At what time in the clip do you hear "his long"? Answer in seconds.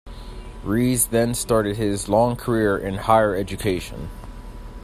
1.77-2.35